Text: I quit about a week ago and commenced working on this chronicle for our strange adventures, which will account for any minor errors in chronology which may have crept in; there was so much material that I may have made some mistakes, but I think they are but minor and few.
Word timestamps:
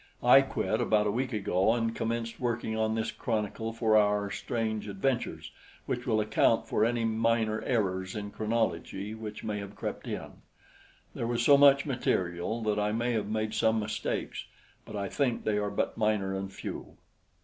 I 0.23 0.41
quit 0.41 0.81
about 0.81 1.05
a 1.05 1.11
week 1.11 1.31
ago 1.31 1.73
and 1.73 1.95
commenced 1.95 2.39
working 2.39 2.75
on 2.75 2.95
this 2.95 3.11
chronicle 3.11 3.71
for 3.71 3.95
our 3.95 4.31
strange 4.31 4.87
adventures, 4.87 5.51
which 5.85 6.07
will 6.07 6.19
account 6.19 6.67
for 6.67 6.83
any 6.83 7.05
minor 7.05 7.61
errors 7.61 8.15
in 8.15 8.31
chronology 8.31 9.13
which 9.13 9.43
may 9.43 9.59
have 9.59 9.75
crept 9.75 10.07
in; 10.07 10.41
there 11.13 11.27
was 11.27 11.43
so 11.45 11.55
much 11.55 11.85
material 11.85 12.63
that 12.63 12.79
I 12.79 12.91
may 12.91 13.11
have 13.11 13.27
made 13.27 13.53
some 13.53 13.79
mistakes, 13.79 14.45
but 14.85 14.95
I 14.95 15.07
think 15.07 15.43
they 15.43 15.59
are 15.59 15.69
but 15.69 15.95
minor 15.99 16.35
and 16.35 16.51
few. 16.51 16.97